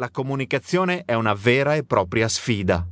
[0.00, 2.88] La comunicazione è una vera e propria sfida.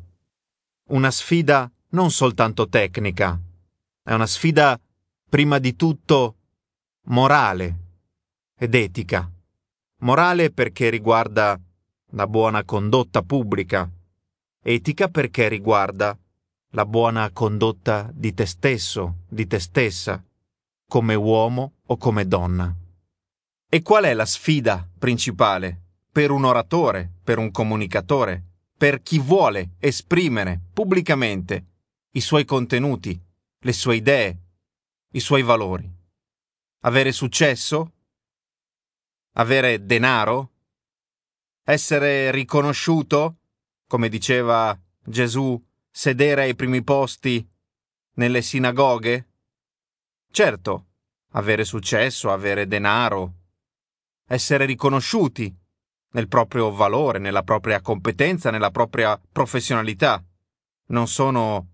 [0.88, 3.40] Una sfida non soltanto tecnica,
[4.02, 4.78] è una sfida
[5.26, 6.36] prima di tutto
[7.04, 7.78] morale
[8.58, 9.26] ed etica.
[10.00, 11.58] Morale perché riguarda
[12.10, 13.90] la buona condotta pubblica,
[14.62, 16.14] etica perché riguarda
[16.72, 20.22] la buona condotta di te stesso, di te stessa,
[20.86, 22.70] come uomo o come donna.
[23.66, 25.84] E qual è la sfida principale
[26.18, 28.42] per un oratore, per un comunicatore,
[28.76, 31.66] per chi vuole esprimere pubblicamente
[32.14, 33.16] i suoi contenuti,
[33.60, 34.38] le sue idee,
[35.12, 35.88] i suoi valori?
[36.80, 37.92] Avere successo?
[39.34, 40.54] Avere denaro?
[41.62, 43.36] Essere riconosciuto?
[43.86, 47.48] Come diceva Gesù sedere ai primi posti
[48.14, 49.28] nelle sinagoghe?
[50.32, 50.86] Certo,
[51.34, 53.34] avere successo, avere denaro,
[54.26, 55.66] essere riconosciuti
[56.12, 60.22] nel proprio valore, nella propria competenza, nella propria professionalità.
[60.88, 61.68] Non sono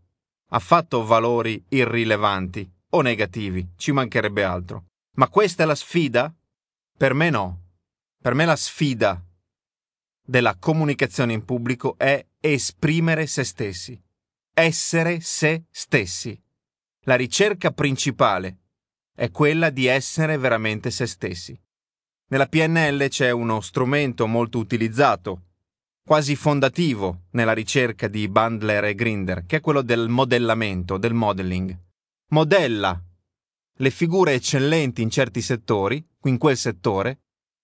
[0.51, 4.87] affatto valori irrilevanti o negativi, ci mancherebbe altro.
[5.17, 6.35] Ma questa è la sfida?
[6.97, 7.63] Per me no.
[8.21, 9.23] Per me la sfida
[10.27, 14.03] della comunicazione in pubblico è esprimere se stessi
[14.55, 16.41] essere se stessi.
[17.01, 18.61] La ricerca principale
[19.15, 21.61] è quella di essere veramente se stessi.
[22.27, 25.43] Nella PNL c'è uno strumento molto utilizzato,
[26.03, 31.79] quasi fondativo nella ricerca di Bandler e Grinder, che è quello del modellamento, del modeling.
[32.31, 33.01] Modella
[33.79, 37.23] le figure eccellenti in certi settori, in quel settore,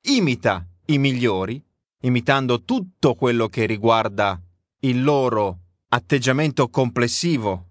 [0.09, 1.63] imita i migliori,
[2.03, 4.41] imitando tutto quello che riguarda
[4.81, 5.59] il loro
[5.89, 7.67] atteggiamento complessivo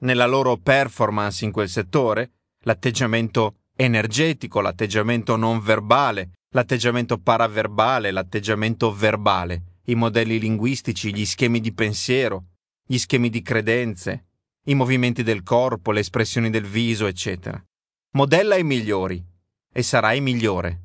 [0.00, 9.80] nella loro performance in quel settore, l'atteggiamento energetico, l'atteggiamento non verbale, l'atteggiamento paraverbale, l'atteggiamento verbale,
[9.86, 12.46] i modelli linguistici, gli schemi di pensiero,
[12.86, 14.26] gli schemi di credenze,
[14.64, 17.62] i movimenti del corpo, le espressioni del viso, eccetera.
[18.12, 19.22] Modella i migliori
[19.72, 20.82] e sarai migliore.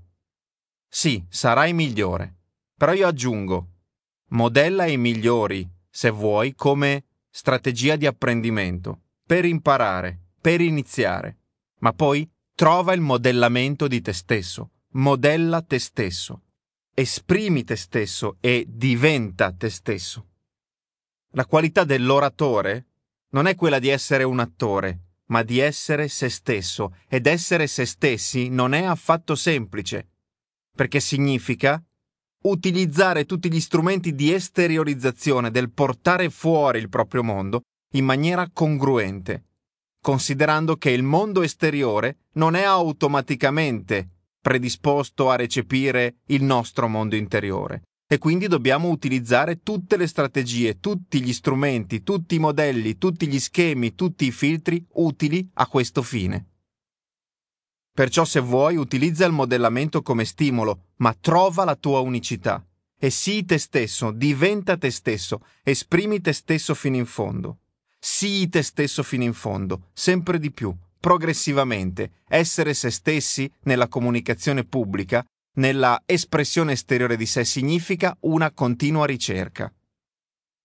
[0.87, 2.37] Sì, sarai migliore.
[2.75, 3.67] Però io aggiungo,
[4.29, 11.37] modella i migliori se vuoi, come strategia di apprendimento, per imparare, per iniziare.
[11.79, 12.29] Ma poi
[12.59, 16.41] trova il modellamento di te stesso, modella te stesso,
[16.93, 20.27] esprimi te stesso e diventa te stesso.
[21.35, 22.87] La qualità dell'oratore
[23.29, 27.85] non è quella di essere un attore, ma di essere se stesso, ed essere se
[27.85, 30.09] stessi non è affatto semplice,
[30.75, 31.81] perché significa
[32.43, 37.61] utilizzare tutti gli strumenti di esteriorizzazione del portare fuori il proprio mondo
[37.93, 39.45] in maniera congruente,
[40.01, 44.09] considerando che il mondo esteriore non è automaticamente
[44.41, 51.21] predisposto a recepire il nostro mondo interiore e quindi dobbiamo utilizzare tutte le strategie, tutti
[51.21, 56.47] gli strumenti, tutti i modelli, tutti gli schemi, tutti i filtri utili a questo fine.
[57.93, 62.65] Perciò se vuoi utilizza il modellamento come stimolo, ma trova la tua unicità.
[62.97, 67.59] E sii te stesso, diventa te stesso, esprimi te stesso fino in fondo.
[67.99, 72.11] Sii te stesso fino in fondo, sempre di più, progressivamente.
[72.27, 75.25] Essere se stessi nella comunicazione pubblica,
[75.57, 79.71] nella espressione esteriore di sé, significa una continua ricerca.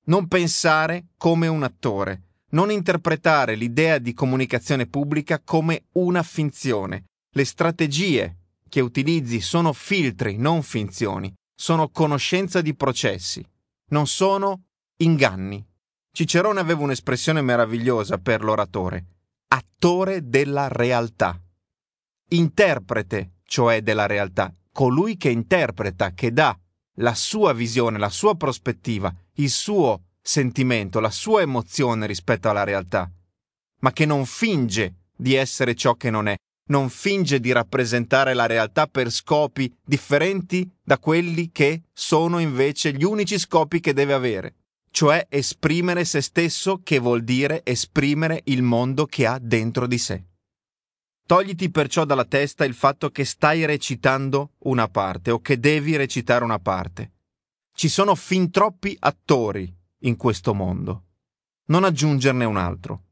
[0.07, 7.45] Non pensare come un attore, non interpretare l'idea di comunicazione pubblica come una finzione, le
[7.45, 8.37] strategie
[8.69, 13.45] che utilizzi sono filtri, non finzioni, sono conoscenza di processi,
[13.91, 14.65] non sono
[14.99, 15.65] inganni.
[16.15, 19.05] Cicerone aveva un'espressione meravigliosa per l'oratore,
[19.49, 21.37] attore della realtà,
[22.29, 26.57] interprete, cioè della realtà, colui che interpreta, che dà
[26.99, 33.11] la sua visione, la sua prospettiva, il suo sentimento, la sua emozione rispetto alla realtà,
[33.81, 36.37] ma che non finge di essere ciò che non è,
[36.69, 43.03] non finge di rappresentare la realtà per scopi differenti da quelli che sono invece gli
[43.03, 44.55] unici scopi che deve avere,
[44.95, 50.25] cioè esprimere se stesso che vuol dire esprimere il mondo che ha dentro di sé.
[51.27, 56.45] Togliti perciò dalla testa il fatto che stai recitando una parte o che devi recitare
[56.45, 57.15] una parte.
[57.75, 61.07] Ci sono fin troppi attori in questo mondo.
[61.67, 63.07] Non aggiungerne un altro.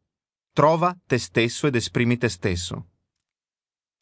[0.53, 2.91] Trova te stesso ed esprimi te stesso.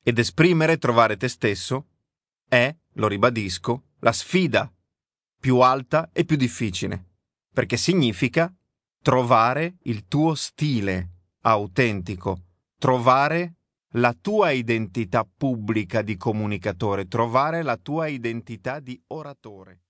[0.03, 1.87] Ed esprimere e trovare te stesso
[2.47, 4.71] è, lo ribadisco, la sfida
[5.41, 7.10] più alta e più difficile,
[7.61, 8.51] perché significa
[9.03, 11.11] trovare il tuo stile
[11.43, 12.45] autentico,
[12.79, 13.57] trovare
[13.97, 19.83] la tua identità pubblica di comunicatore, trovare la tua identità di oratore.